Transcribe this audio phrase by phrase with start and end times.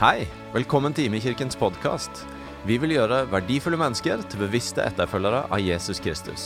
[0.00, 2.22] Hei, velkommen til Imekirkens podkast.
[2.64, 6.44] Vi vil gjøre verdifulle mennesker til bevisste etterfølgere av Jesus Kristus.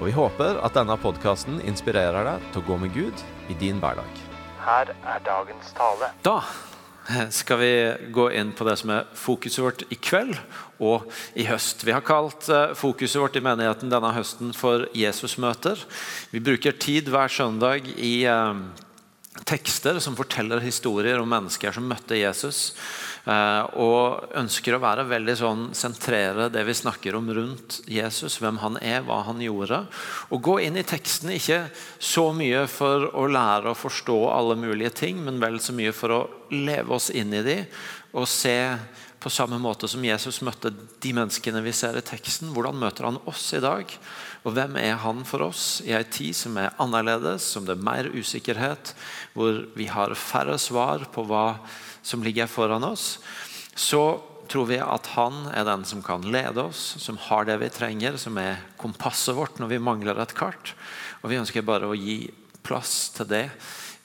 [0.00, 3.22] Og vi håper at denne podkasten inspirerer deg til å gå med Gud
[3.52, 4.24] i din hverdag.
[4.64, 6.10] Her er dagens tale.
[6.26, 6.40] Da
[7.40, 7.70] skal vi
[8.12, 10.34] gå inn på det som er fokuset vårt i kveld
[10.82, 11.06] og
[11.38, 11.86] i høst.
[11.86, 15.80] Vi har kalt eh, fokuset vårt i menigheten denne høsten for Jesusmøter.
[16.34, 18.84] Vi bruker tid hver søndag i eh,
[19.48, 22.74] tekster som forteller historier om mennesker som møtte Jesus.
[23.24, 28.38] Eh, og ønsker å være veldig sånn sentrere det vi snakker om rundt Jesus.
[28.42, 29.82] Hvem han er, hva han gjorde.
[30.32, 31.64] Og gå inn i teksten ikke
[31.98, 36.14] så mye for å lære å forstå alle mulige ting, men vel så mye for
[36.14, 37.62] å leve oss inn i de
[38.16, 38.56] og se
[39.18, 40.70] på samme måte som Jesus møtte
[41.02, 42.52] de menneskene vi ser i teksten.
[42.54, 43.90] Hvordan møter han oss i dag?
[44.46, 47.86] Og hvem er han for oss i ei tid som er annerledes, som det er
[47.88, 48.94] mer usikkerhet,
[49.34, 51.58] hvor vi har færre svar på hva
[52.06, 53.16] som ligger foran oss?
[53.74, 57.72] Så tror vi at han er den som kan lede oss, som har det vi
[57.74, 60.72] trenger, som er kompasset vårt når vi mangler et kart.
[61.22, 62.30] Og Vi ønsker bare å gi
[62.62, 63.44] plass til det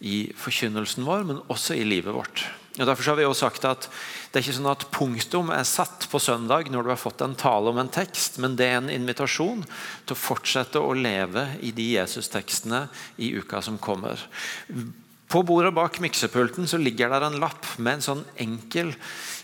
[0.04, 2.44] i forkynnelsen vår, men også i livet vårt.
[2.80, 3.86] Og Derfor har vi også sagt at
[4.32, 7.36] det er ikke sånn at punktum er satt på søndag når du har fått en
[7.38, 11.70] tale om en tekst, men det er en invitasjon til å fortsette å leve i
[11.76, 12.88] de Jesus-tekstene
[13.22, 14.18] i uka som kommer.
[15.34, 18.92] På bordet bak miksepulten så ligger der en lapp med en sånn enkel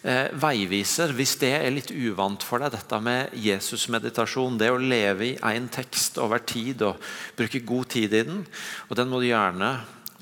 [0.05, 1.13] eh, veiviser.
[1.17, 5.69] Hvis det er litt uvant for deg, dette med Jesus-meditasjon, det å leve i én
[5.73, 7.01] tekst over tid og
[7.37, 8.43] bruke god tid i den,
[8.89, 9.71] og den må du gjerne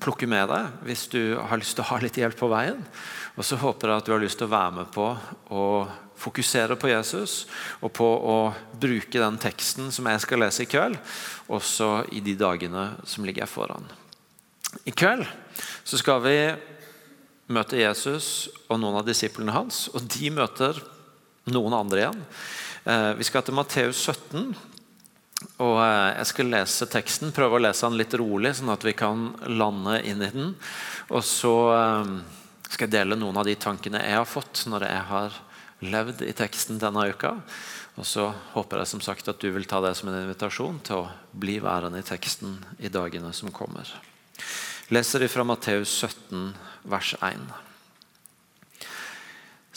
[0.01, 2.81] plukke med deg hvis du har lyst til å ha litt hjelp på veien.
[3.37, 5.07] Og så håper jeg at du har lyst til å være med på
[5.53, 5.63] å
[6.17, 7.43] fokusere på Jesus
[7.85, 8.37] og på å
[8.81, 10.97] bruke den teksten som jeg skal lese i kveld,
[11.53, 13.85] også i de dagene som ligger foran.
[14.89, 15.27] I kveld
[15.87, 16.37] så skal vi
[17.53, 20.81] møte Jesus og noen av disiplene hans, og de møter
[21.53, 22.23] noen andre igjen.
[22.87, 24.51] Eh, vi skal til Matteus 17,
[25.57, 28.95] og eh, Jeg skal lese teksten, prøve å lese den litt rolig, sånn at vi
[28.97, 30.53] kan lande inn i den.
[31.13, 32.13] Og så eh,
[32.67, 35.41] skal jeg dele noen av de tankene jeg har fått når jeg har
[35.85, 37.35] levd i teksten denne uka.
[37.97, 41.03] Og så håper jeg som sagt at du vil ta det som en invitasjon til
[41.03, 43.89] å bli værende i teksten i dagene som kommer.
[44.93, 46.51] Leser fra Matteus 17,
[46.87, 47.47] vers 1.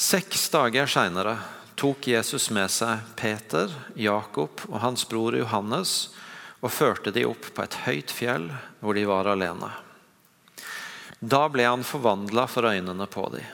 [0.00, 1.36] Seks dager seinere
[1.80, 6.10] tok Jesus med seg Peter, Jakob og hans bror Johannes
[6.60, 8.50] og førte de opp på et høyt fjell
[8.82, 9.70] hvor de var alene.
[11.20, 13.48] Da ble han forvandla for øynene på dem.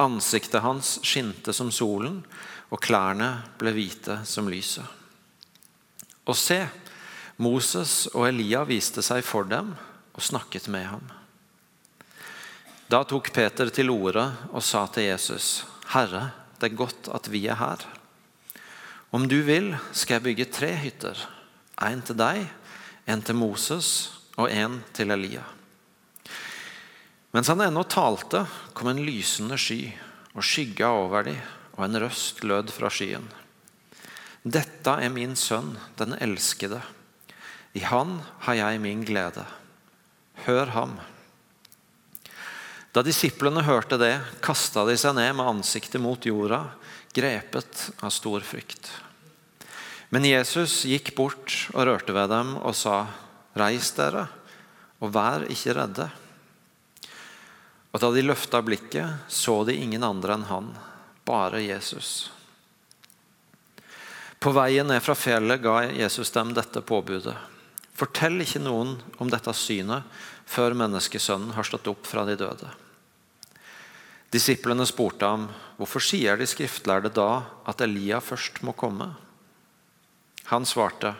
[0.00, 2.22] Ansiktet hans skinte som solen,
[2.72, 4.88] og klærne ble hvite som lyset.
[6.24, 6.62] Og se,
[7.36, 9.74] Moses og Elia viste seg for dem
[10.16, 11.04] og snakket med ham.
[12.88, 16.30] Da tok Peter til orde og sa til Jesus, 'Herre,
[16.62, 17.82] det er godt at vi er her.
[19.12, 21.18] Om du vil, skal jeg bygge tre hytter.
[21.82, 22.46] En til deg,
[23.10, 23.88] en til Moses
[24.38, 25.42] og en til Elia.
[27.32, 28.44] Mens han ennå talte,
[28.76, 29.90] kom en lysende sky
[30.32, 31.40] og skygga over dem,
[31.76, 33.24] og en røst lød fra skyen.
[34.42, 36.80] Dette er min sønn, den elskede.
[37.74, 39.44] I han har jeg min glede.
[40.46, 40.98] Hør ham.
[42.92, 46.66] Da disiplene hørte det, kasta de seg ned med ansiktet mot jorda,
[47.16, 48.90] grepet av stor frykt.
[50.12, 53.06] Men Jesus gikk bort og rørte ved dem og sa,
[53.56, 54.26] 'Reis dere,
[55.00, 56.10] og vær ikke redde.'
[57.92, 60.68] Og Da de løfta blikket, så de ingen andre enn han,
[61.24, 62.30] bare Jesus.
[64.40, 67.36] På veien ned fra fjellet ga Jesus dem dette påbudet.
[67.94, 70.02] Fortell ikke noen om dette synet
[70.48, 72.81] før menneskesønnen har stått opp fra de døde.
[74.32, 79.10] Disiplene spurte ham hvorfor sier de skriftlærde da at Elia først må komme.
[80.48, 81.12] Han svarte,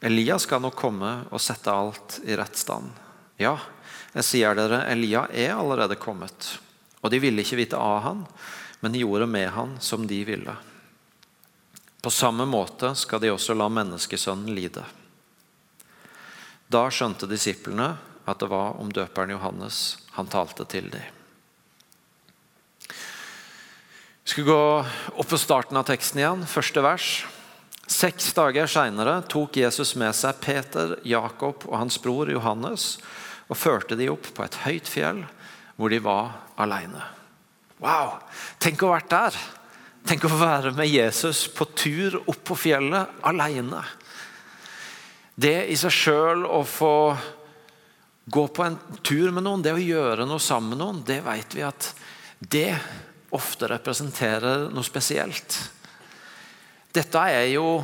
[0.00, 2.88] Elia skal nok komme og sette alt i rett stand.
[3.40, 3.58] Ja,
[4.14, 6.56] jeg sier dere, Elia er allerede kommet.
[7.04, 8.24] Og de ville ikke vite av han,
[8.80, 10.56] men de gjorde med han som de ville.
[12.00, 14.86] På samme måte skal de også la menneskesønnen lide.
[16.72, 17.92] Da skjønte disiplene
[18.24, 21.19] at det var om døperen Johannes han talte til dem.
[24.30, 24.84] Vi skal gå
[25.16, 27.06] opp på starten av teksten igjen, første vers.
[27.90, 33.00] Seks dager seinere tok Jesus med seg Peter, Jakob og hans bror Johannes
[33.50, 35.24] og førte de opp på et høyt fjell
[35.74, 36.30] hvor de var
[36.62, 37.02] alene.
[37.82, 38.20] Wow!
[38.62, 39.40] Tenk å ha vært der!
[40.12, 43.82] Tenk å være med Jesus på tur opp på fjellet alene.
[45.34, 46.94] Det i seg sjøl å få
[48.30, 51.58] gå på en tur med noen, det å gjøre noe sammen med noen, det vet
[51.58, 51.94] vi at
[52.38, 52.68] det
[53.36, 55.56] ofte representerer noe spesielt.
[56.90, 57.80] Dette er jo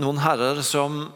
[0.00, 1.06] noen herrer som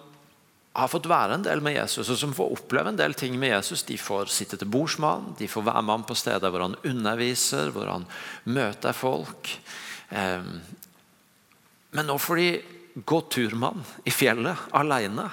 [0.77, 3.55] har fått være en del med Jesus, og som får oppleve en del ting med
[3.55, 3.85] Jesus.
[3.89, 6.67] De får sitte til bords med ham, de får være med ham på steder hvor
[6.67, 8.05] han underviser, hvor han
[8.53, 9.53] møter folk.
[10.13, 10.59] Ehm,
[11.97, 12.51] men nå får de
[13.09, 15.27] gå tur med ham i fjellet alene.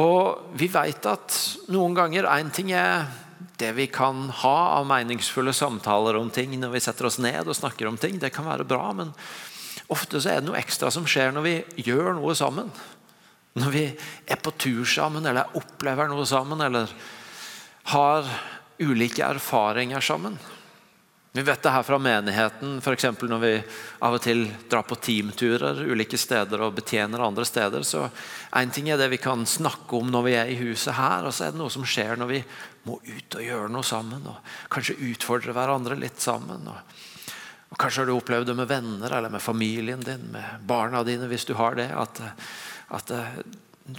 [0.00, 1.38] Og vi vet at
[1.72, 3.08] noen ganger én ting er
[3.60, 7.56] det vi kan ha av meningsfulle samtaler om ting når vi setter oss ned og
[7.56, 8.18] snakker om ting.
[8.20, 9.12] Det kan være bra, men
[9.92, 11.54] ofte så er det noe ekstra som skjer når vi
[11.88, 12.70] gjør noe sammen.
[13.58, 13.84] Når vi
[14.30, 16.92] er på tur sammen, eller opplever noe sammen, eller
[17.90, 18.28] har
[18.80, 20.38] ulike erfaringer sammen.
[21.32, 23.04] Vi vet det her fra menigheten, f.eks.
[23.22, 23.50] når vi
[24.02, 27.86] av og til drar på teamturer ulike steder og betjener andre steder.
[27.86, 28.08] så
[28.58, 31.34] En ting er det vi kan snakke om når vi er i huset her, og
[31.34, 32.42] så er det noe som skjer når vi
[32.82, 34.26] må ut og gjøre noe sammen.
[34.26, 34.42] og
[34.74, 36.66] Kanskje utfordre hverandre litt sammen.
[36.66, 36.98] og,
[37.70, 41.30] og Kanskje har du opplevd det med venner eller med familien din, med barna dine,
[41.30, 41.92] hvis du har det.
[41.94, 42.18] At,
[42.90, 43.18] at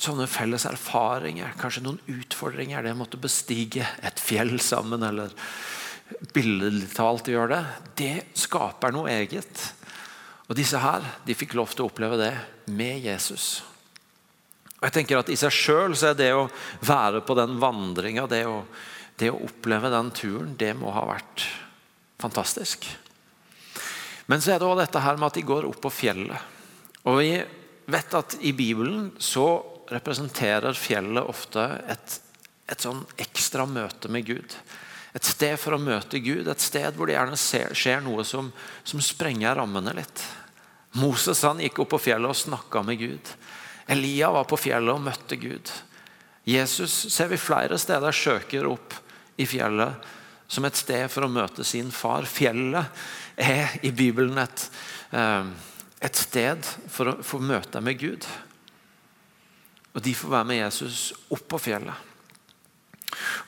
[0.03, 5.07] sånne felles erfaringer, kanskje noen utfordringer, det måtte bestige et fjell sammen.
[5.07, 5.31] eller
[6.33, 7.61] billedlig talt gjør det,
[7.99, 9.65] det skaper noe eget.
[10.49, 12.33] Og Disse her de fikk lov til å oppleve det
[12.71, 13.61] med Jesus.
[14.81, 16.49] Og jeg tenker at I seg sjøl er det å
[16.83, 18.41] være på den vandringa, det,
[19.21, 21.45] det, å oppleve den turen, det må ha vært
[22.21, 22.87] fantastisk.
[24.25, 26.49] Men så er det også dette her med at de går opp på fjellet.
[27.05, 27.31] Og Vi
[27.91, 29.47] vet at i Bibelen så
[29.91, 32.17] representerer fjellet ofte et,
[32.71, 34.55] et sånn ekstra møte med Gud.
[35.11, 37.39] Et sted for å møte Gud, et sted hvor det gjerne
[37.75, 38.51] skjer noe som,
[38.87, 40.23] som sprenger rammene litt.
[40.99, 43.31] Moses han gikk opp på fjellet og snakka med Gud.
[43.91, 45.71] Elia var på fjellet og møtte Gud.
[46.47, 48.95] Jesus ser vi flere steder søker opp
[49.39, 50.07] i fjellet
[50.51, 52.27] som et sted for å møte sin far.
[52.27, 53.03] Fjellet
[53.39, 54.69] er i Bibelen et,
[55.11, 55.45] eh,
[56.01, 58.27] et sted for å få møte med Gud.
[59.95, 62.10] Og de får være med Jesus opp på fjellet.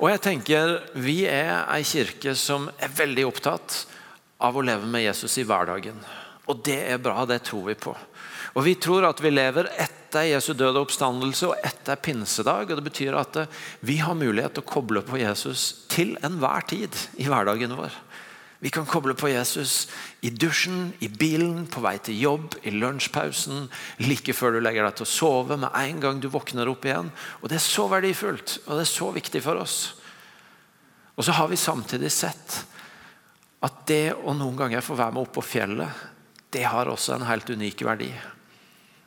[0.01, 3.83] Og jeg tenker Vi er ei kirke som er veldig opptatt
[4.44, 6.00] av å leve med Jesus i hverdagen.
[6.51, 7.94] Og det er bra, det tror vi på.
[8.54, 12.69] Og Vi tror at vi lever etter Jesu døde oppstandelse og etter pinsedag.
[12.69, 13.39] og Det betyr at
[13.80, 17.95] vi har mulighet til å koble på Jesus til enhver tid i hverdagen vår.
[18.63, 19.89] Vi kan koble på Jesus
[20.24, 23.65] i dusjen, i bilen, på vei til jobb, i lunsjpausen,
[24.07, 27.10] like før du legger deg til å sove, med en gang du våkner opp igjen.
[27.42, 29.77] Og Det er så verdifullt, og det er så viktig for oss.
[31.19, 32.62] Og så har vi samtidig sett
[33.68, 36.07] at det å noen ganger få være med opp på fjellet,
[36.56, 38.09] det har også en helt unik verdi.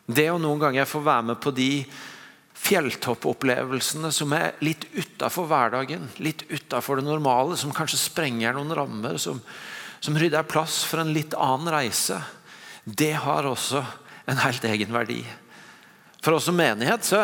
[0.05, 1.71] Det å noen ganger få være med på de
[2.57, 9.19] fjelltoppopplevelsene som er litt utafor hverdagen, litt utafor det normale, som kanskje sprenger noen rammer,
[9.21, 9.41] som,
[10.01, 12.19] som rydder plass for en litt annen reise,
[12.85, 13.85] det har også
[14.27, 15.21] en helt egen verdi.
[16.27, 17.21] For oss som menighet så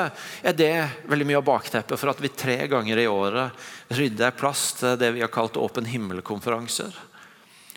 [0.46, 0.74] er det
[1.10, 3.64] veldig mye av bakteppet for at vi tre ganger i året
[3.98, 6.94] rydder plass til det vi har kalt åpen himmel-konferanser.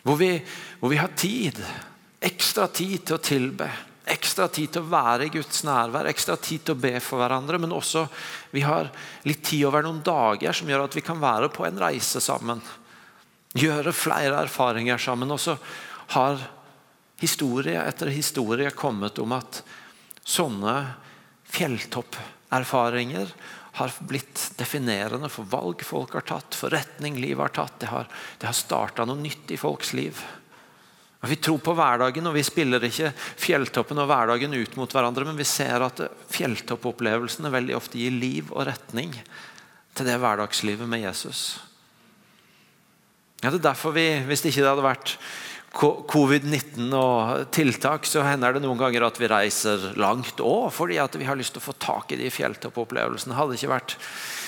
[0.05, 0.21] Hvor,
[0.77, 1.57] hvor vi har tid,
[2.21, 3.71] ekstra tid til å tilbe
[4.05, 7.57] Ekstra tid til å være i Guds nærvær, ekstra tid til å be for hverandre.
[7.61, 8.05] Men også
[8.53, 8.91] vi har
[9.25, 12.61] litt tid over noen dager som gjør at vi kan være på en reise sammen.
[13.57, 15.33] Gjøre flere erfaringer sammen.
[15.33, 15.57] Og så
[16.13, 16.37] har
[17.21, 19.63] historie etter historie kommet om at
[20.25, 20.77] sånne
[21.55, 23.33] fjelltopperfaringer
[23.75, 27.79] har blitt definerende for valg folk har tatt, for retning livet har tatt.
[27.81, 28.07] Det har,
[28.39, 30.21] det har starta noe nytt i folks liv.
[31.25, 35.25] Og Vi tror på hverdagen, og vi spiller ikke fjelltoppen og hverdagen ut mot hverandre,
[35.25, 39.15] men vi ser at fjelltoppopplevelsene veldig ofte gir liv og retning
[39.97, 41.57] til det hverdagslivet med Jesus.
[43.41, 45.15] Ja, det er derfor vi, Hvis ikke det hadde vært
[45.75, 51.27] covid-19 og tiltak, så hender det noen ganger at vi reiser langt òg, fordi vi
[51.27, 53.35] har lyst til å få tak i de fjelltoppopplevelsene.
[53.35, 53.97] Hadde det ikke vært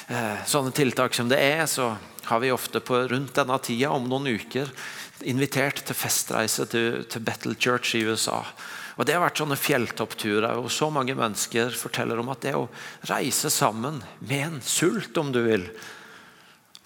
[0.07, 1.91] eh, sånne tiltak som det er, så
[2.27, 4.71] har vi ofte på rundt denne tida, om noen uker,
[5.27, 8.41] invitert til festreise til, til Battle Church i USA.
[8.97, 12.69] Og Det har vært sånne fjelltoppturer, og så mange mennesker forteller om at det å
[13.11, 15.67] reise sammen med en sult, om du vil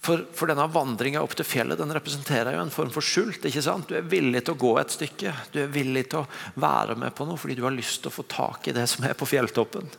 [0.01, 3.43] For, for denne vandringa opp til fjellet den representerer jo en form for sult.
[3.45, 3.89] ikke sant?
[3.89, 5.33] Du er villig til å gå et stykke.
[5.53, 8.15] Du er villig til å være med på noe fordi du har lyst til å
[8.15, 9.91] få tak i det som er på fjelltoppen.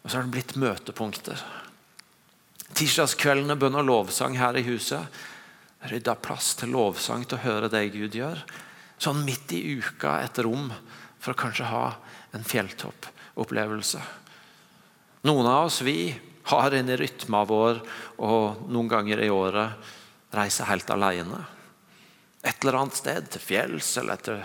[0.00, 1.42] Og så har det blitt møtepunkter.
[2.78, 5.20] Tirsdagskveldene bønn og lovsang her i huset
[5.88, 8.40] rydda plass til lovsang, til å høre det Gud gjør.
[8.98, 10.72] Sånn midt i uka et rom
[11.20, 11.84] for å kanskje ha
[12.34, 14.00] en fjelltoppopplevelse.
[15.28, 16.08] Noen av oss vi
[16.48, 17.80] har en i rytma vår
[18.24, 19.90] og noen ganger i året
[20.34, 21.44] reiser helt alene.
[22.42, 24.42] et eller annet sted, til fjells eller til,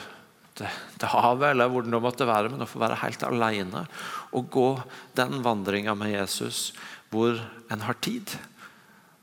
[0.58, 0.68] til,
[1.00, 3.86] til havet, eller hvor det måtte være, men å få være helt alene
[4.34, 4.70] og gå
[5.16, 6.74] den vandringa med Jesus
[7.14, 7.38] hvor
[7.72, 8.34] en har tid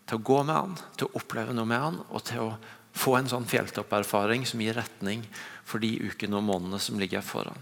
[0.06, 2.54] til å gå med han, til å oppleve noe med han, og til å
[2.96, 5.22] få en sånn fjelltopperfaring som gir retning
[5.66, 7.58] for de ukene og månedene som ligger foran.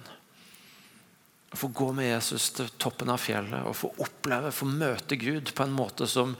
[1.49, 5.55] Å få gå med Jesus til toppen av fjellet og få oppleve, få møte Gud
[5.57, 6.35] på en måte som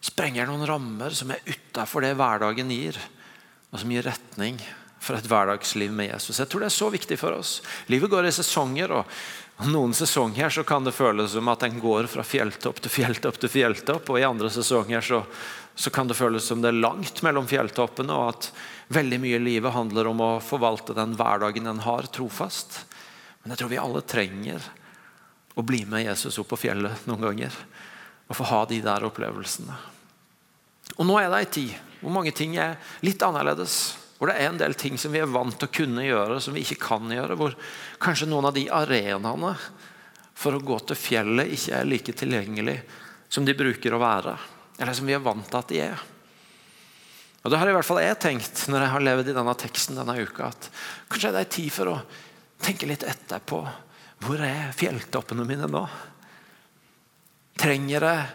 [0.00, 2.96] sprenger noen rammer som er utafor det hverdagen gir,
[3.70, 4.60] og som gir retning
[5.00, 6.38] for et hverdagsliv med Jesus.
[6.40, 7.58] Jeg tror det er så viktig for oss.
[7.92, 12.08] Livet går i sesonger, og noen sesonger så kan det føles som at en går
[12.12, 15.22] fra fjelltopp til fjelltopp til fjelltopp, og i andre sesonger så,
[15.74, 18.50] så kan det føles som det er langt mellom fjelltoppene, og at
[18.92, 22.82] veldig mye i livet handler om å forvalte den hverdagen en har, trofast.
[23.42, 24.66] Men jeg tror vi alle trenger
[25.56, 27.56] å bli med Jesus opp på fjellet noen ganger.
[28.30, 29.76] Og få ha de der opplevelsene.
[30.98, 33.78] Og nå er det ei tid hvor mange ting er litt annerledes.
[34.18, 36.56] Hvor det er en del ting som vi er vant til å kunne gjøre, som
[36.56, 37.36] vi ikke kan gjøre.
[37.40, 37.56] Hvor
[38.02, 39.54] kanskje noen av de arenaene
[40.40, 42.78] for å gå til fjellet ikke er like tilgjengelig
[43.32, 44.36] som de bruker å være.
[44.80, 46.08] Eller som vi er vant til at de er.
[47.40, 49.96] Og Det har i hvert fall jeg tenkt når jeg har levd i denne teksten
[49.96, 50.50] denne uka.
[50.52, 50.68] at
[51.08, 52.00] Kanskje det er tid for å
[52.60, 53.62] tenke litt etter på
[54.20, 55.80] hvor er fjelltoppene mine nå?
[57.60, 58.26] Trenger jeg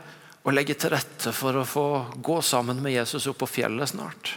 [0.45, 1.85] å legge til rette for å få
[2.25, 4.31] gå sammen med Jesus opp på fjellet snart?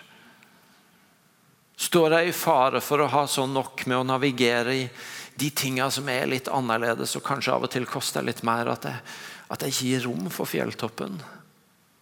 [1.79, 4.85] Står jeg i fare for å ha sånn nok med å navigere i
[5.39, 8.89] de tinga som er litt annerledes og kanskje av og til koster litt mer, at
[8.89, 9.03] jeg,
[9.55, 11.21] at jeg gir rom for fjelltoppen?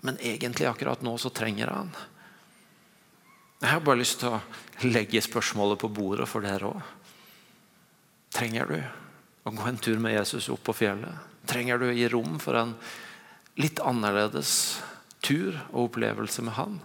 [0.06, 1.92] Men egentlig akkurat nå så trenger jeg han.
[3.60, 6.95] Jeg har bare lyst til å legge spørsmålet på bordet for dere òg.
[8.36, 8.78] Trenger du
[9.46, 11.24] å gå en tur med Jesus opp på fjellet?
[11.48, 12.74] Trenger du å gi rom for en
[13.56, 14.50] litt annerledes
[15.24, 16.80] tur og opplevelse med han?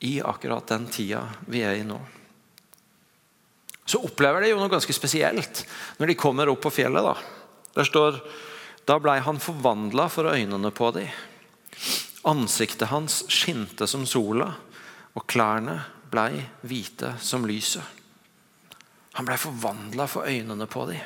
[0.00, 1.98] i akkurat den tida vi er i nå.
[3.84, 5.64] Så opplever de jo noe ganske spesielt
[5.98, 7.04] når de kommer opp på fjellet.
[7.04, 7.16] Da
[7.76, 8.20] Der står
[8.88, 11.10] da blei han forvandla for øynene på dem.
[12.24, 14.54] Ansiktet hans skinte som sola,
[15.14, 15.80] og klærne
[16.10, 17.99] blei hvite som lyset.
[19.20, 21.00] Han blei forvandla for øynene på dem.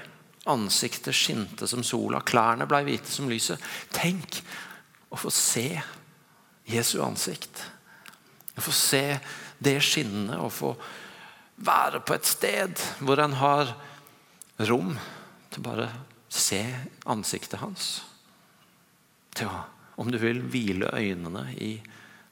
[0.47, 3.59] Ansiktet skinte som sola, klærne blei hvite som lyset.
[3.91, 4.37] Tenk
[5.11, 5.81] å få se
[6.71, 7.65] Jesu ansikt.
[8.55, 9.03] Å få se
[9.59, 10.71] det skinne og få
[11.67, 13.73] være på et sted hvor en har
[14.63, 14.93] rom
[15.51, 15.89] til bare
[16.31, 16.63] se
[17.11, 17.97] ansiktet hans.
[19.35, 19.65] Til å,
[19.99, 21.73] om du vil, hvile øynene i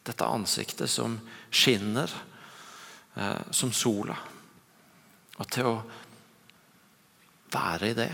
[0.06, 1.18] dette ansiktet som
[1.50, 2.14] skinner
[3.18, 4.14] eh, som sola.
[5.42, 5.74] Og til å
[7.52, 8.10] være i det.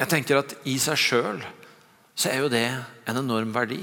[0.00, 1.42] Jeg tenker at i seg sjøl
[2.14, 2.66] så er jo det
[3.08, 3.80] en enorm verdi.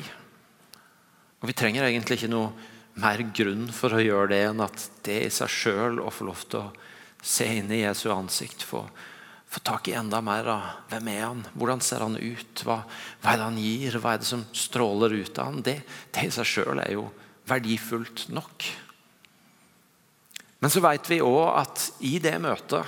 [1.42, 2.54] Og Vi trenger egentlig ikke noe
[3.02, 6.42] mer grunn for å gjøre det enn at det i seg sjøl å få lov
[6.50, 6.72] til å
[7.22, 8.84] se inn i Jesu ansikt, få,
[9.46, 12.80] få tak i enda mer av hvem er han, hvordan ser han ut, hva,
[13.22, 15.80] hva, er det han gir, hva er det som stråler ut av han, det,
[16.14, 17.08] det i seg sjøl er jo
[17.50, 18.70] verdifullt nok.
[20.60, 22.86] Men så vet vi òg at i det møtet,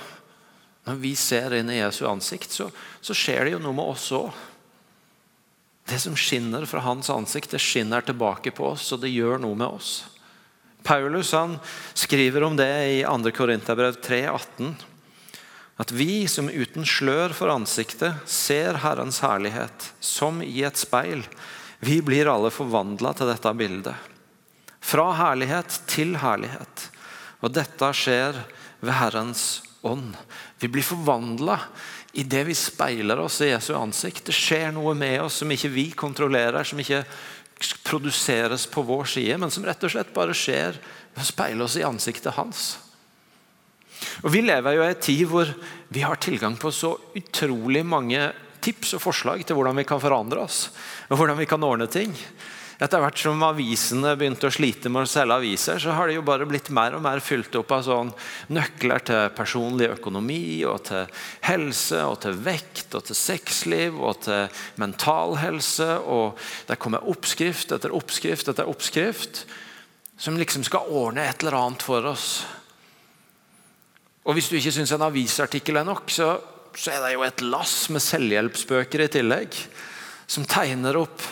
[0.88, 4.08] når vi ser inn i Jesu ansikt, så, så skjer det jo noe med oss
[4.16, 4.30] òg.
[5.90, 9.58] Det som skinner fra hans ansikt, det skinner tilbake på oss, og det gjør noe
[9.58, 10.04] med oss.
[10.82, 11.58] Paulus han
[11.94, 13.32] skriver om det i 2.
[13.36, 14.74] Korinterbrev 3,18.
[15.80, 21.24] At vi som uten slør for ansiktet ser Herrens herlighet som i et speil,
[21.80, 24.08] vi blir alle forvandla til dette bildet.
[24.80, 26.88] Fra herlighet til herlighet.
[27.40, 28.36] Og dette skjer
[28.80, 30.12] ved Herrens ånd.
[30.60, 31.58] Vi blir forvandla
[32.12, 35.84] Idet vi speiler oss i Jesu ansikt, det skjer noe med oss som ikke vi
[35.94, 37.04] kontrollerer, som ikke
[37.86, 40.74] produseres på vår side, men som rett og slett bare skjer
[41.14, 42.72] ved å speile oss i ansiktet hans.
[44.24, 45.52] Og Vi lever jo i en tid hvor
[45.88, 48.30] vi har tilgang på så utrolig mange
[48.64, 50.64] tips og forslag til hvordan vi kan forandre oss,
[51.08, 52.10] og hvordan vi kan ordne ting.
[52.80, 56.24] Etter hvert som avisene begynte å slite med å selge aviser, så har det jo
[56.24, 58.12] bare blitt mer og mer fylt opp av sånn
[58.56, 61.10] nøkler til personlig økonomi, og til
[61.44, 65.90] helse, og til vekt, og til sexliv, og til mental helse.
[66.08, 69.42] Og det kommer oppskrift etter oppskrift etter oppskrift
[70.20, 72.30] som liksom skal ordne et eller annet for oss.
[74.24, 76.32] Og hvis du ikke syns en avisartikkel er nok, så,
[76.76, 79.60] så er det jo et lass med selvhjelpsbøker i tillegg.
[80.30, 81.24] Som tegner opp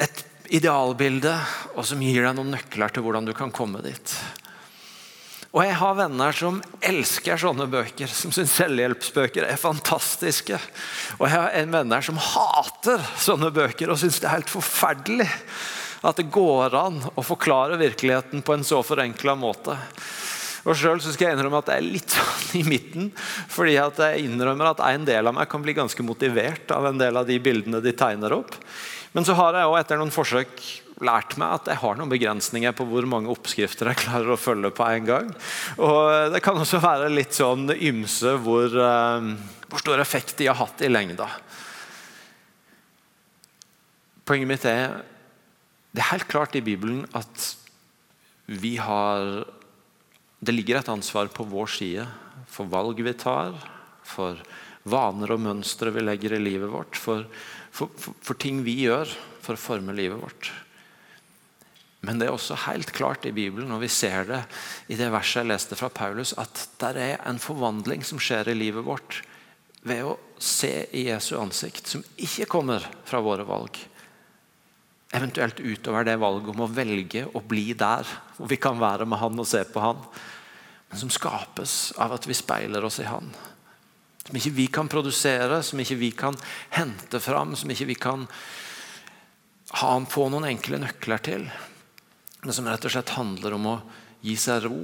[0.00, 1.32] et idealbilde,
[1.76, 4.14] og som gir deg noen nøkler til hvordan du kan komme dit.
[5.50, 10.58] Og Jeg har venner som elsker sånne bøker, som syns selvhjelpsbøker er fantastiske.
[11.18, 15.26] Og jeg har en venner som hater sånne bøker og syns det er helt forferdelig
[16.06, 19.74] At det går an å forklare virkeligheten på en så forenkla måte.
[20.64, 23.10] Og Sjøl skal jeg innrømme at jeg er litt sånn i midten.
[23.52, 27.20] fordi jeg innrømmer at en del av meg kan bli ganske motivert av en del
[27.20, 28.56] av de bildene de tegner opp.
[29.16, 30.62] Men så har jeg også etter noen forsøk
[31.00, 34.70] lært meg at jeg har noen begrensninger på hvor mange oppskrifter jeg klarer å følge
[34.76, 35.30] på en gang.
[35.80, 39.32] Og Det kan også være litt sånn ymse hvor, uh,
[39.70, 41.28] hvor stor effekt de har hatt i lengda.
[44.28, 45.00] Poenget mitt er
[45.90, 47.56] det er helt klart i Bibelen at
[48.46, 49.46] vi har
[50.40, 52.06] Det ligger et ansvar på vår side
[52.48, 53.52] for valg vi tar,
[54.02, 54.38] for
[54.88, 57.26] vaner og mønstre vi legger i livet vårt, for,
[57.70, 59.10] for, for, for ting vi gjør
[59.40, 60.50] for å forme livet vårt.
[62.06, 64.40] Men det er også helt klart i Bibelen, og vi ser det
[64.88, 68.56] i det verset jeg leste fra Paulus, at det er en forvandling som skjer i
[68.56, 69.20] livet vårt
[69.84, 73.76] ved å se i Jesu ansikt, som ikke kommer fra våre valg.
[75.12, 79.20] Eventuelt utover det valget om å velge å bli der hvor vi kan være med
[79.20, 80.04] Han og se på Han.
[80.90, 83.28] Men som skapes av at vi speiler oss i Han.
[84.26, 86.36] Som ikke vi kan produsere, som ikke vi kan
[86.76, 88.26] hente fram, som ikke vi kan
[89.80, 91.46] ha på noen enkle nøkler til.
[92.42, 93.78] Men som rett og slett handler om å
[94.24, 94.82] gi seg ro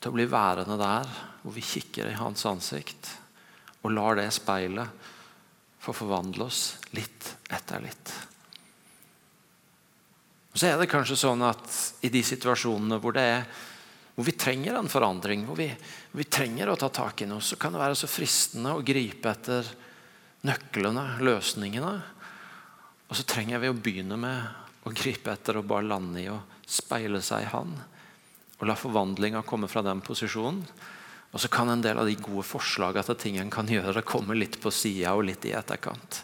[0.00, 1.08] til å bli værende der
[1.42, 3.10] hvor vi kikker i hans ansikt
[3.84, 5.10] og lar det speilet
[5.84, 6.62] få forvandle oss
[6.96, 8.12] litt etter litt.
[10.54, 11.66] Og Så er det kanskje sånn at
[12.06, 13.44] i de situasjonene hvor, det er,
[14.14, 15.66] hvor vi trenger en forandring, hvor vi,
[16.14, 19.30] vi, trenger å ta tak i noe, så kan det være så fristende å gripe
[19.30, 19.66] etter
[20.46, 21.94] nøklene, løsningene.
[23.08, 26.62] Og så trenger vi å begynne med å gripe etter og bare lande i og
[26.62, 27.74] speile seg i Han.
[28.60, 30.62] Og la forvandlinga komme fra den posisjonen.
[31.34, 34.38] Og så kan en del av de gode forslagene til ting en kan gjøre, komme
[34.38, 36.22] litt på sida og litt i etterkant.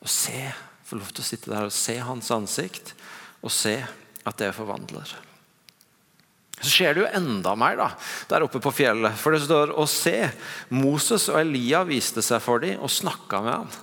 [0.00, 0.48] Og se,
[0.84, 2.92] Få lov til å sitte der og se hans ansikt
[3.40, 3.78] og se
[4.24, 5.14] at det forvandler.
[6.64, 7.88] Så skjer det jo enda mer da,
[8.30, 9.16] der oppe på fjellet.
[9.20, 10.16] For det står å se.
[10.72, 13.74] Moses og Elia viste seg for dem og snakka med ham.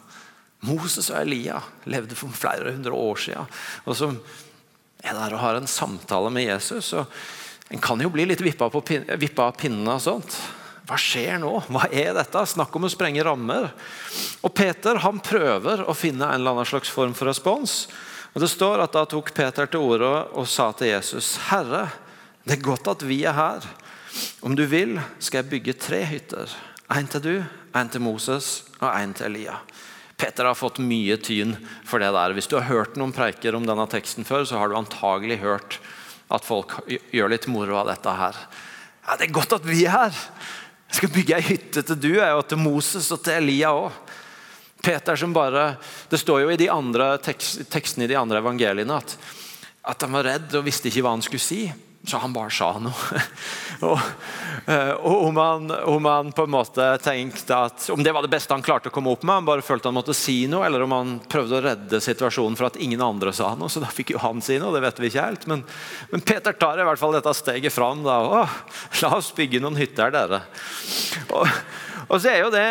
[0.66, 3.60] Moses og Elia levde for flere hundre år siden.
[3.86, 4.18] Og som
[5.02, 6.94] er der og har en samtale med Jesus.
[6.94, 7.06] og
[7.74, 9.96] En kan jo bli litt vippa, av pinnene.
[9.96, 10.38] og sånt.
[10.86, 11.54] Hva skjer nå?
[11.72, 12.46] Hva er dette?
[12.46, 13.70] Snakk om å sprenge rammer.
[14.44, 17.88] Og Peter han prøver å finne en eller annen slags form for respons.
[18.34, 21.90] Og Det står at Da tok Peter til orde og sa til Jesus.: Herre,
[22.44, 23.66] det er godt at vi er her.
[24.42, 26.52] Om du vil, skal jeg bygge tre hytter.
[26.92, 27.36] En til du,
[27.78, 29.60] en til Moses og en til Elia.
[30.22, 31.56] Peter har fått mye tyn
[31.88, 32.34] for det der.
[32.38, 35.80] Hvis du har hørt noen preiker om denne teksten før, så har du antagelig hørt
[36.32, 36.76] at folk
[37.12, 38.38] gjør litt moro av dette her.
[39.08, 40.20] Ja, Det er godt at vi er her.
[40.92, 43.92] Jeg skal bygge ei hytte til du og til Moses og til Elia òg.
[44.82, 45.78] Peter som bare,
[46.10, 49.18] Det står jo i de andre tekstene i de andre evangeliene at,
[49.86, 51.72] at han var redd og visste ikke hva han skulle si.
[52.04, 53.20] Så han bare sa noe.
[53.88, 54.00] og,
[54.66, 58.32] eh, og om, han, om, han, på en måte tenkte at om det var det
[58.34, 60.82] beste han klarte å komme opp med, han bare følte han måtte si noe, eller
[60.88, 63.70] om han prøvde å redde situasjonen for at ingen andre sa noe.
[63.70, 65.46] Så da fikk jo han si noe, det vet vi ikke helt.
[65.52, 65.62] Men,
[66.10, 68.02] men Peter tar i hvert fall dette steget fram.
[68.08, 68.58] Da, Åh,
[69.04, 70.42] la oss bygge noen hytter, dere.
[71.38, 71.46] Og,
[72.08, 72.66] og så er jo det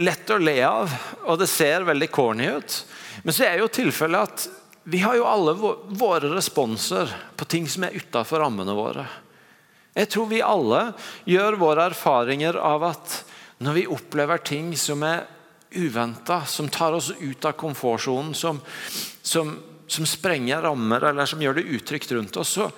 [0.00, 2.80] lett å le av, og det ser veldig corny ut.
[3.26, 4.48] Men så er jo tilfellet at
[4.84, 9.04] vi har jo alle våre responser på ting som er utafor rammene våre.
[9.94, 10.92] Jeg tror vi alle
[11.28, 13.16] gjør våre erfaringer av at
[13.60, 15.26] når vi opplever ting som er
[15.76, 18.60] uventa, som tar oss ut av komfortsonen, som,
[19.22, 19.52] som,
[19.86, 22.70] som, sprenger rammer eller som gjør det utrygt rundt oss, så,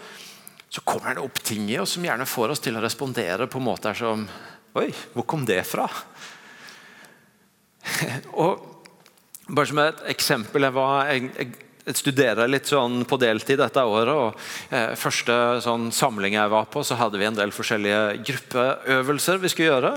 [0.69, 3.63] så, kommer det opp ting i oss som gjerne får oss til å respondere på
[3.63, 4.27] måter som
[4.73, 5.85] Oi, hvor kom det fra?
[8.41, 8.63] Og
[9.53, 14.13] bare som et eksempel jeg, var, jeg, jeg studerer litt sånn på deltid dette året.
[14.15, 19.41] og eh, Første sånn samling jeg var på, så hadde vi en del forskjellige gruppeøvelser
[19.43, 19.93] vi skulle gjøre.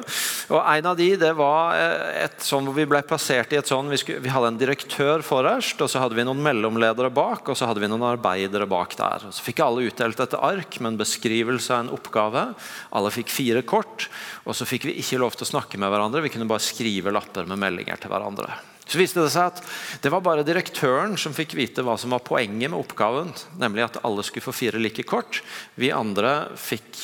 [0.49, 3.69] og En av de det var eh, et sånn hvor vi ble plassert i et
[3.69, 7.57] sånn vi, vi, hadde en direktør forrest, og så hadde vi noen mellomledere bak, og
[7.57, 9.29] så hadde vi noen arbeidere bak der.
[9.29, 12.47] Og så fikk alle utdelt et ark med en beskrivelse av en oppgave.
[12.95, 14.09] Alle fikk fire kort,
[14.45, 16.25] og så fikk vi ikke lov til å snakke med hverandre.
[16.25, 18.55] Vi kunne bare skrive lapper med meldinger til hverandre.
[18.85, 19.61] Så viste det seg at
[20.03, 23.33] det var bare direktøren som fikk vite hva som var poenget med oppgaven.
[23.61, 25.41] Nemlig at alle skulle få fire like kort.
[25.79, 27.01] Vi andre fikk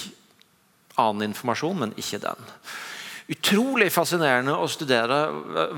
[1.02, 2.50] annen informasjon, men ikke den.
[3.32, 5.18] Utrolig fascinerende å studere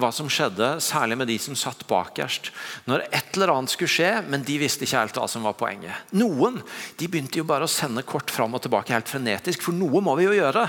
[0.02, 2.50] hva som skjedde, særlig med de som satt bakerst.
[2.90, 6.10] Når et eller annet skulle skje, men de visste ikke helt hva som var poenget.
[6.18, 6.58] Noen
[6.98, 10.18] de begynte jo bare å sende kort fram og tilbake helt frenetisk, for noe må
[10.18, 10.66] vi jo gjøre.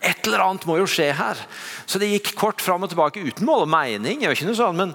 [0.00, 1.40] Et eller annet må jo skje her.
[1.84, 4.24] Så det gikk kort fram og tilbake uten mål og mening.
[4.24, 4.94] Jeg ikke noe sånn, men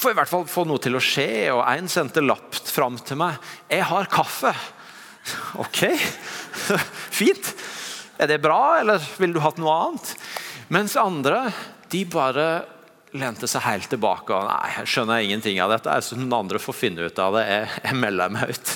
[0.00, 1.28] får i hvert fall få noe til å skje.
[1.52, 3.36] Og en sendte lapp fram til meg.
[3.68, 4.56] 'Jeg har kaffe.'
[5.62, 5.84] Ok,
[7.20, 7.52] fint.
[8.16, 10.14] Er det bra, eller ville du hatt noe annet?
[10.72, 11.50] Mens andre
[11.92, 12.46] de bare
[13.12, 14.32] lente seg helt tilbake.
[14.32, 16.00] og Nei, jeg skjønner ingenting av dette.
[16.00, 17.46] Så noen andre får finne ut av det.
[17.48, 18.74] Jeg, jeg melder meg ut.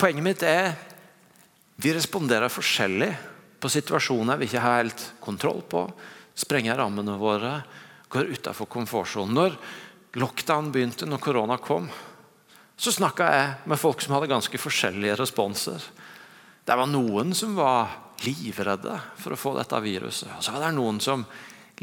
[0.00, 0.76] Poenget mitt er
[1.76, 3.10] vi responderer forskjellig
[3.60, 5.86] på situasjoner vi ikke har helt kontroll på.
[6.36, 7.60] Sprenger rammene våre,
[8.12, 9.36] går utafor komfortsonen.
[9.36, 9.56] Når
[10.20, 11.88] lockdown begynte, når korona kom,
[12.76, 15.80] så snakka jeg med folk som hadde ganske forskjellige responser.
[16.66, 20.28] Det var noen som var livredde for å få dette viruset.
[20.36, 21.24] Og så var det noen som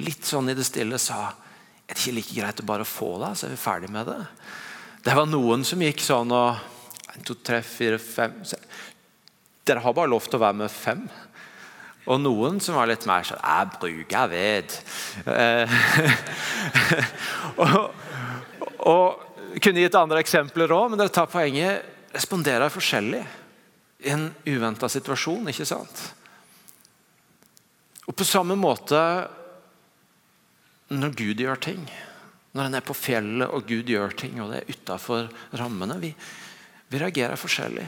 [0.01, 1.31] litt sånn i det stille sa
[1.83, 4.21] er det ikke like greit å bare få det, så er vi ferdig med det.
[5.03, 6.61] Det var noen som gikk sånn og
[7.13, 8.37] 1, 2, 3, 4, 5
[9.67, 11.03] Dere har bare lov til å være med fem.
[12.03, 14.73] Og noen som var litt mer sånn Jeg bruker ved.
[15.29, 15.75] Eh,
[17.63, 17.77] og,
[18.83, 21.87] og kunne gitt andre eksempler òg, men dere tar poenget.
[22.13, 23.23] Responderer forskjellig
[24.03, 26.01] i en uventa situasjon, ikke sant?
[28.03, 28.99] Og på samme måte
[30.93, 31.83] når Gud gjør ting.
[32.53, 35.97] Når en er på fjellet og Gud gjør ting, og det er utafor rammene.
[36.01, 36.11] Vi,
[36.89, 37.85] vi, reagerer forskjellig.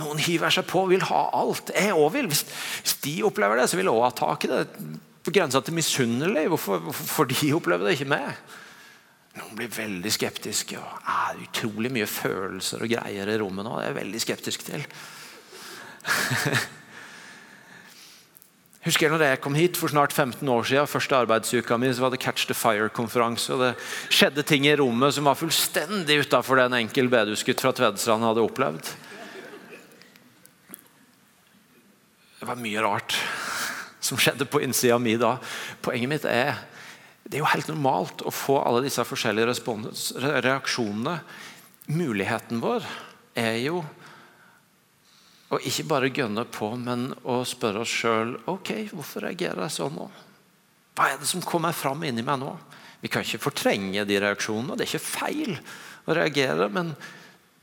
[0.00, 1.72] Noen hiver seg på og vil ha alt.
[1.76, 2.28] Jeg òg vil.
[2.32, 2.44] Hvis,
[3.04, 4.62] de opplever det, så vil jeg òg ha tak i det.
[5.22, 6.48] På grensa til misunnelig.
[6.54, 8.24] Hvorfor, får de oppleve det, ikke meg?
[9.38, 10.76] Noen blir veldig skeptiske.
[10.80, 13.72] og er Utrolig mye følelser og greier i rommet nå.
[13.78, 14.86] Det er jeg veldig skeptisk til.
[18.82, 22.02] Husker jeg når jeg kom hit for snart 15 år siden, første arbeidsuka mi, så
[22.02, 23.54] var det Catch the Fire-konferanse.
[23.54, 23.74] og Det
[24.10, 28.42] skjedde ting i rommet som var fullstendig utafor det en enkel bedehusgutt fra Tvedestrand hadde
[28.42, 28.90] opplevd.
[32.42, 33.14] Det var mye rart
[34.02, 35.36] som skjedde på innsida mi da.
[35.78, 36.56] Poenget mitt er
[37.22, 39.54] det er jo helt normalt å få alle disse forskjellige
[40.42, 41.12] reaksjonene.
[41.94, 42.88] Muligheten vår
[43.38, 43.84] er jo
[45.52, 49.94] og ikke bare gønne på, men å spørre oss sjøl ok, hvorfor reagerer jeg sånn
[50.00, 50.06] nå.
[50.96, 52.56] Hva er det som kommer fram inni meg nå?
[53.04, 54.74] Vi kan ikke fortrenge de reaksjonene.
[54.74, 55.54] Det er ikke feil
[56.08, 56.90] å reagere, men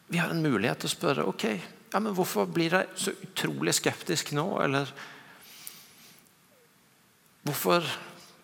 [0.07, 1.47] vi har en mulighet til å spørre ok,
[1.89, 4.45] ja, men hvorfor blir jeg så utrolig skeptisk nå?
[4.61, 4.91] Eller
[7.47, 7.85] hvorfor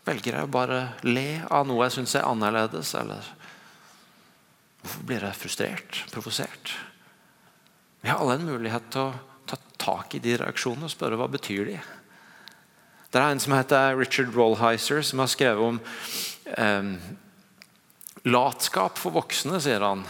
[0.06, 2.96] velger jeg å bare le av noe jeg syns er annerledes?
[2.98, 3.30] Eller
[4.82, 6.74] hvorfor blir jeg frustrert, provosert?
[8.02, 11.30] Vi har alle en mulighet til å ta tak i de reaksjonene og spørre hva
[11.30, 11.78] betyr de
[13.14, 15.78] Det er en som heter Richard Rollheiser, som har skrevet om
[16.58, 16.90] eh,
[18.26, 19.62] latskap for voksne.
[19.62, 20.04] sier han.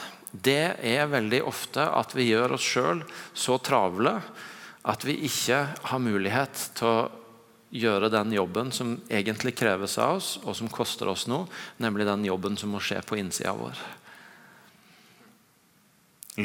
[0.44, 4.18] Det er veldig ofte at vi gjør oss sjøl så travle
[4.86, 7.06] at vi ikke har mulighet til å
[7.76, 11.48] gjøre den jobben som egentlig kreves av oss, og som koster oss noe,
[11.82, 13.80] nemlig den jobben som må skje på innsida vår.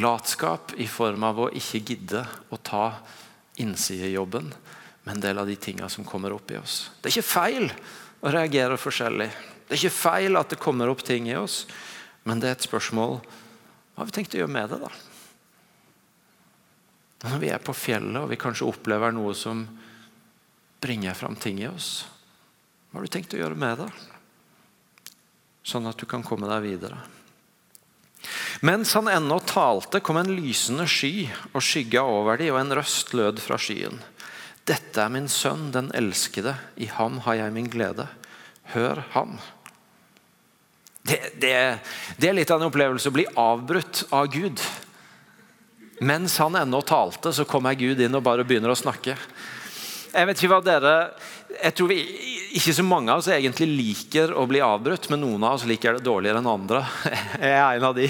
[0.01, 2.85] Latskap i form av å ikke gidde å ta
[3.61, 4.51] innsidejobben
[5.05, 6.91] med en del av de tingene som kommer opp i oss.
[7.01, 7.71] Det er ikke feil
[8.21, 9.29] å reagere forskjellig.
[9.67, 11.65] Det er ikke feil at det kommer opp ting i oss,
[12.25, 13.19] men det er et spørsmål
[14.01, 14.79] hva har vi tenkt å gjøre med det.
[14.81, 14.89] da?
[17.29, 19.61] Når vi er på fjellet og vi kanskje opplever noe som
[20.81, 22.07] bringer fram ting i oss,
[22.89, 23.91] hva har du tenkt å gjøre med det?
[25.69, 26.97] Sånn at du kan komme deg videre.
[28.65, 33.13] Mens han ennå talte, kom en lysende sky og skygga over dem, og en røst
[33.13, 34.01] lød fra skyen.
[34.65, 36.57] Dette er min sønn, den elskede.
[36.81, 38.09] I ham har jeg min glede.
[38.73, 39.37] Hør ham.
[41.11, 41.55] Det, det,
[42.23, 44.61] det er litt av en opplevelse å bli avbrutt av Gud.
[46.07, 49.17] Mens han ennå talte, så kommer Gud inn og bare begynner å snakke.
[50.11, 50.95] Jeg vet ikke hva dere
[51.59, 51.99] jeg tror vi,
[52.59, 55.97] Ikke så mange av oss egentlig liker å bli avbrutt, men noen av oss liker
[55.97, 56.83] det dårligere enn andre.
[57.41, 58.09] Jeg er en av de.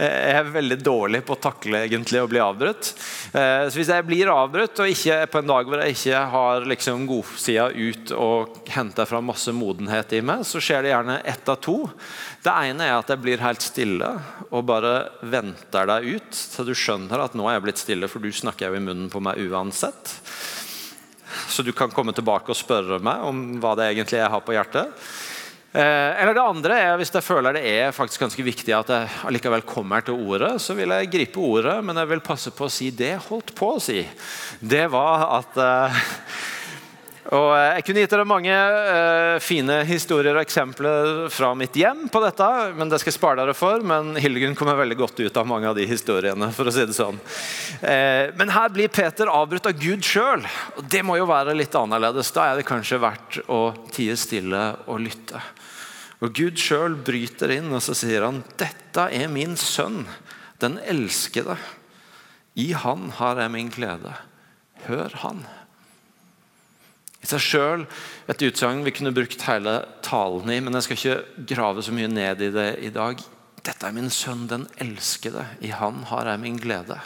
[0.00, 2.92] Jeg er veldig dårlig på å takle egentlig å bli avbrutt.
[3.34, 6.66] Eh, så Hvis jeg blir avbrutt, og ikke på en dag hvor jeg ikke har
[6.70, 11.52] liksom godsida ut og henter fram masse modenhet i meg, så skjer det gjerne ett
[11.52, 11.76] av to.
[12.40, 14.08] Det ene er at jeg blir helt stille
[14.48, 18.24] og bare venter deg ut til du skjønner at nå er jeg blitt stille, for
[18.24, 20.16] du snakker jo i munnen på meg uansett
[21.50, 24.46] så du kan komme tilbake og spørre meg om hva det egentlig er jeg har
[24.46, 25.04] på hjertet.
[25.70, 29.10] Eh, eller det andre er hvis jeg føler det er faktisk ganske viktig at jeg
[29.28, 32.72] allikevel kommer til ordet, så vil jeg gripe ordet, men jeg vil passe på å
[32.72, 34.00] si det jeg holdt på å si.
[34.58, 36.00] Det var at eh,
[37.30, 42.08] og eh, Jeg kunne gitt dere mange uh, fine historier og eksempler fra mitt hjem
[42.10, 43.84] på dette, men det skal jeg spare dere for.
[43.86, 46.50] Men Hildegunn kommer veldig godt ut av mange av de historiene.
[46.56, 47.20] for å si det sånn.
[47.84, 50.42] Uh, men her blir Peter avbrutt av Gud sjøl.
[50.90, 52.32] Det må jo være litt annerledes.
[52.34, 53.62] Da er det kanskje verdt å
[53.94, 55.42] tie stille og lytte.
[56.20, 60.02] Og Gud sjøl bryter inn og så sier han, 'Dette er min sønn,
[60.60, 61.56] den elskede.
[62.58, 64.18] I han har jeg min glede.
[64.90, 65.46] Hør han.'
[67.20, 67.82] I seg sjøl
[68.32, 72.08] et utsagn vi kunne brukt hele talen i, men jeg skal ikke grave så mye
[72.08, 73.20] ned i det i dag.
[73.60, 75.44] Dette er min sønn, den elskede.
[75.60, 76.96] I han har jeg min glede.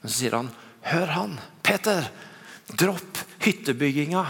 [0.00, 0.50] Men så sier han,
[0.90, 1.36] hør han.
[1.62, 2.08] Peter,
[2.74, 4.24] dropp hyttebygginga.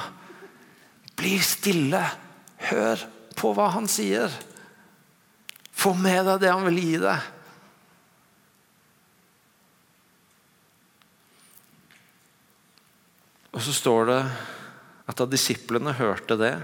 [1.16, 2.02] Bli stille.
[2.68, 3.06] Hør
[3.38, 4.28] på hva han sier.
[5.78, 7.34] Få med deg det han vil gi deg.
[13.56, 14.20] Og så står det
[15.08, 16.54] at da disiplene hørte det,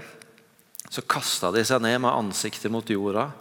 [0.89, 3.31] så kasta de seg ned med ansiktet mot jorda,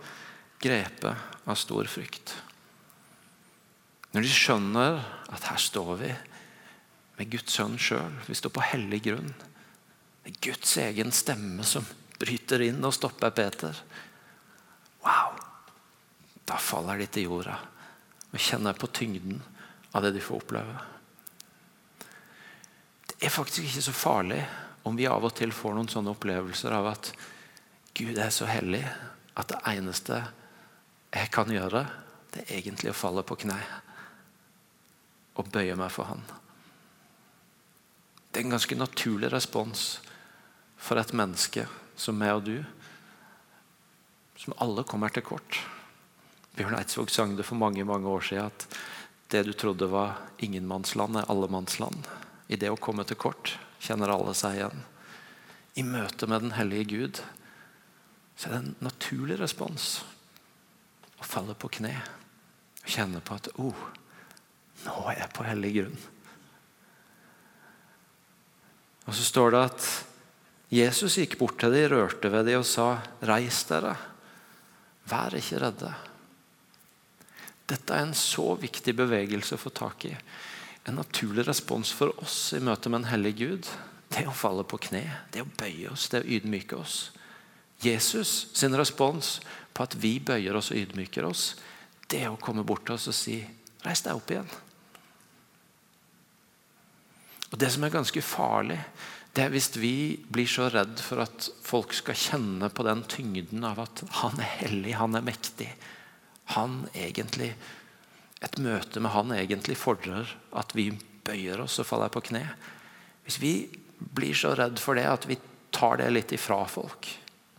[0.64, 2.32] grepet av stor frykt.
[4.14, 5.02] Når de skjønner
[5.34, 6.12] at her står vi
[7.18, 9.34] med Guds sønn sjøl, vi står på hellig grunn.
[10.24, 11.84] Det er Guds egen stemme som
[12.18, 13.76] bryter inn og stopper Peter.
[15.04, 15.36] Wow!
[16.44, 17.58] Da faller de til jorda
[18.34, 19.38] og kjenner på tyngden
[19.94, 20.74] av det de får oppleve.
[23.06, 24.40] Det er faktisk ikke så farlig
[24.84, 27.10] om vi av og til får noen sånne opplevelser av at
[27.96, 28.82] Gud er så hellig
[29.34, 30.20] at det eneste
[31.14, 31.84] jeg kan gjøre,
[32.34, 33.56] det er egentlig å falle på kne
[35.38, 36.22] og bøye meg for Han.
[38.30, 39.84] Det er en ganske naturlig respons
[40.76, 42.56] for et menneske som meg og du,
[44.42, 45.60] som alle kommer til kort.
[46.58, 48.66] Bjørn Eidsvåg sang det for mange mange år siden at
[49.32, 52.04] det du trodde var ingenmannsland, er allemannsland.
[52.50, 54.84] I det å komme til kort kjenner alle seg igjen.
[55.74, 57.20] I møte med den hellige Gud
[58.34, 60.00] så er det en naturlig respons
[61.20, 63.84] å falle på kne og kjenne på at oh,
[64.84, 66.00] nå er jeg på hellig grunn.
[69.04, 69.86] Og Så står det at
[70.74, 73.94] Jesus gikk bort til dem, rørte ved dem og sa, 'Reis dere,
[75.06, 75.94] vær ikke redde.'
[77.64, 80.16] Dette er en så viktig bevegelse å få tak i
[80.84, 83.68] en naturlig respons for oss i møte med en hellig Gud,
[84.12, 86.76] det er å falle på kne, det er å bøye oss, det er å ydmyke
[86.78, 86.98] oss.
[87.82, 89.38] Jesus sin respons
[89.74, 91.54] på at vi bøyer oss og ydmyker oss,
[92.08, 93.40] det er å komme bort til oss og si
[93.84, 94.54] 'reis deg opp igjen'.
[97.52, 98.80] Og Det som er ganske farlig,
[99.34, 103.64] det er hvis vi blir så redd for at folk skal kjenne på den tyngden
[103.64, 105.68] av at han er hellig, han er mektig.
[106.54, 107.54] Han egentlig
[108.42, 110.90] et møte med han egentlig fordrer at vi
[111.24, 112.44] bøyer oss og faller på kne.
[113.24, 113.52] Hvis vi
[113.98, 115.38] blir så redd for det at vi
[115.74, 117.08] tar det litt ifra folk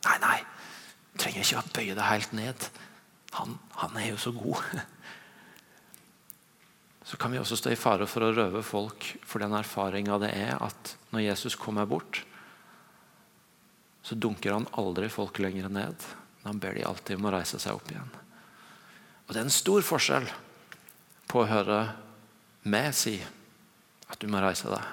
[0.06, 0.38] Nei, nei,
[1.18, 2.66] trenger ikke å bøye deg helt ned.
[3.40, 4.62] Han, han er jo så god.
[7.10, 10.32] Så kan vi også stå i fare for å røve folk for den erfaringa det
[10.38, 12.24] er at når Jesus kommer bort,
[14.06, 16.06] så dunker han aldri folk lenger ned.
[16.42, 18.10] Men han ber de alltid om å reise seg opp igjen.
[19.26, 20.28] Og Det er en stor forskjell
[21.28, 21.80] på å høre
[22.70, 23.18] meg si
[24.10, 24.86] at du må reise deg,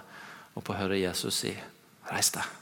[0.57, 1.53] og på å høre Jesus si
[2.09, 2.59] 'reis deg'.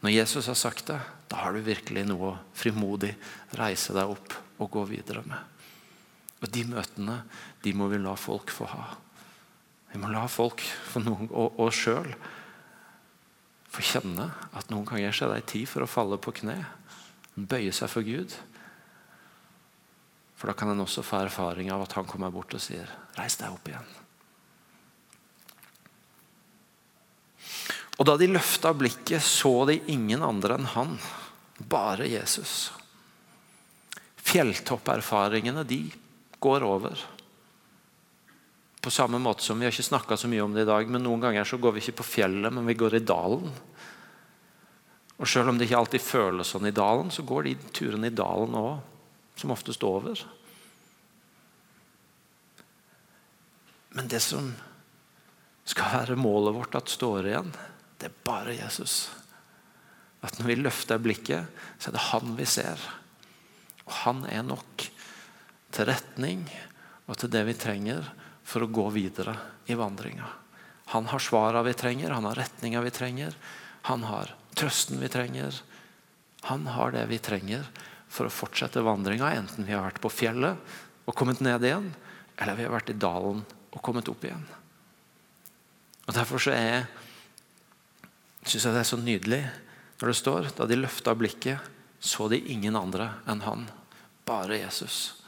[0.00, 3.16] Når Jesus har sagt det, da har du virkelig noe å frimodig
[3.58, 5.38] reise deg opp og gå videre med.
[6.38, 7.22] Og De møtene
[7.64, 8.84] de må vi la folk få ha.
[9.90, 12.12] Vi må la folk få noen, og oss sjøl
[13.68, 16.60] få kjenne at noen ganger er det tid for å falle på kne,
[17.34, 18.34] bøye seg for Gud
[20.38, 23.36] for da kan en også få erfaring av at han kommer bort og sier 'reis
[23.40, 23.94] deg opp igjen'.
[27.98, 30.98] Og Da de løfta blikket, så de ingen andre enn han,
[31.58, 32.70] bare Jesus.
[34.22, 35.90] Fjelltopperfaringene de
[36.38, 36.94] går over.
[38.80, 41.02] På samme måte som Vi har ikke snakka så mye om det i dag, men
[41.02, 43.50] noen ganger så går vi ikke på fjellet, men vi går i dalen.
[45.18, 48.14] Og Selv om det ikke alltid føles sånn i dalen, så går de turene i
[48.14, 48.78] dalen òg
[49.38, 50.20] som oftest over.
[53.96, 54.52] Men det som
[55.68, 57.50] skal være målet vårt at står igjen,
[57.98, 59.08] det er bare Jesus.
[60.24, 61.46] At når vi løfter blikket,
[61.78, 62.82] så er det han vi ser.
[63.86, 64.88] Og han er nok
[65.74, 66.46] til retning
[67.08, 68.06] og til det vi trenger
[68.48, 69.36] for å gå videre
[69.68, 70.28] i vandringa.
[70.94, 73.34] Han har svara vi trenger, han har retninga vi trenger,
[73.90, 75.60] han har trøsten vi trenger.
[76.48, 77.66] Han har det vi trenger
[78.08, 80.76] for å fortsette vandringa, enten vi har vært på fjellet
[81.08, 81.90] og kommet ned igjen,
[82.38, 83.42] eller vi har vært i dalen
[83.72, 84.44] og kommet opp igjen.
[86.08, 86.86] Og Derfor så er,
[88.44, 89.42] syns jeg det er så nydelig
[89.98, 93.66] når det står da de løfta blikket, så de ingen andre enn han.
[94.28, 95.18] Bare Jesus.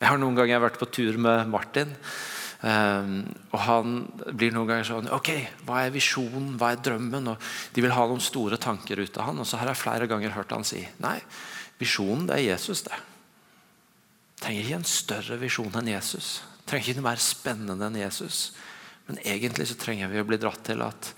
[0.00, 1.94] Jeg har noen ganger vært på tur med Martin.
[2.64, 3.96] Um, og han
[4.32, 5.28] blir noen ganger sånn Ok,
[5.68, 6.54] hva er visjonen?
[6.56, 7.26] Hva er drømmen?
[7.32, 9.40] Og de vil ha noen store tanker ut av han.
[9.40, 11.18] Og så har jeg flere ganger hørt han si nei,
[11.80, 12.96] visjonen det er Jesus, det.
[14.42, 16.42] Trenger ikke en større visjon enn Jesus.
[16.68, 18.40] Trenger ikke noe mer spennende enn Jesus.
[19.06, 21.12] Men egentlig så trenger vi å bli dratt til at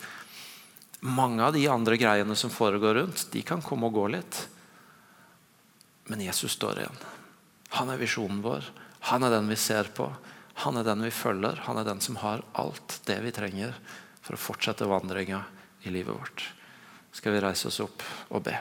[1.06, 4.40] mange av de andre greiene som foregår rundt, de kan komme og gå litt.
[6.10, 7.04] Men Jesus står igjen.
[7.78, 8.66] Han er visjonen vår.
[9.10, 10.08] Han er den vi ser på.
[10.66, 11.60] Han er den vi følger.
[11.66, 13.76] Han er den som har alt det vi trenger
[14.22, 15.44] for å fortsette vandringa
[15.86, 16.48] i livet vårt.
[17.14, 18.56] Skal vi reise oss opp og be?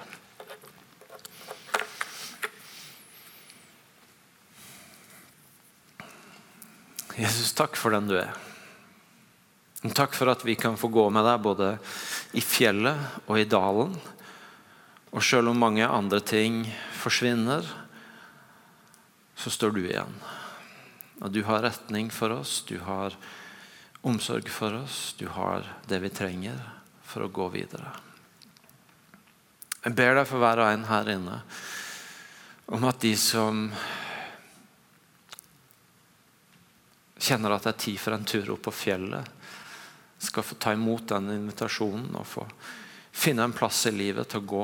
[7.15, 8.33] Jesus, takk for den du er.
[9.95, 11.69] Takk for at vi kan få gå med deg både
[12.35, 13.93] i fjellet og i dalen.
[15.15, 16.65] Og selv om mange andre ting
[16.99, 17.63] forsvinner,
[19.39, 20.11] så står du igjen.
[21.23, 23.15] Og du har retning for oss, du har
[24.03, 26.59] omsorg for oss, du har det vi trenger
[27.05, 27.93] for å gå videre.
[29.85, 31.39] Jeg ber deg for hver og en her inne
[32.75, 33.69] om at de som
[37.25, 39.31] kjenner at det er tid for en tur opp på fjellet,
[40.25, 42.45] skal få ta imot den invitasjonen og få
[43.15, 44.63] finne en plass i livet til å gå,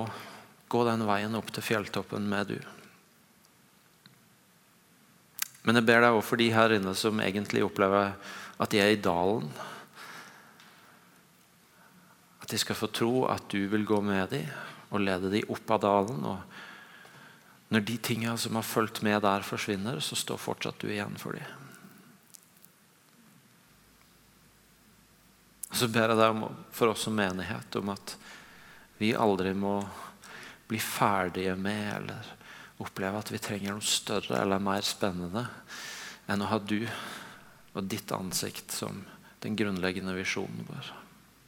[0.72, 2.60] gå den veien opp til fjelltoppen med du.
[5.62, 8.16] Men jeg ber deg også for de her inne som egentlig opplever
[8.62, 9.48] at de er i dalen.
[12.42, 14.50] At de skal få tro at du vil gå med dem
[14.92, 16.26] og lede dem opp av dalen.
[16.34, 21.16] Og når de tingene som har fulgt med der, forsvinner, så står fortsatt du igjen
[21.22, 21.71] for dem.
[25.72, 28.16] Så ber jeg deg om, for oss som menighet om at
[29.00, 29.80] vi aldri må
[30.70, 32.28] bli ferdige med eller
[32.82, 35.46] oppleve at vi trenger noe større eller mer spennende
[36.32, 36.80] enn å ha du
[37.72, 39.04] og ditt ansikt som
[39.42, 40.92] den grunnleggende visjonen vår.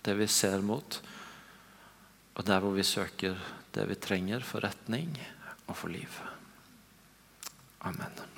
[0.04, 1.00] Det vi ser mot,
[2.34, 3.38] og der hvor vi søker
[3.76, 5.14] det vi trenger for retning
[5.68, 6.22] og for liv.
[7.84, 8.33] Amen.